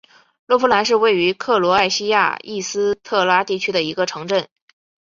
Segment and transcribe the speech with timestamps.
[0.47, 4.47] 洛夫兰是位于克罗埃西亚伊斯特拉地区的一个城镇。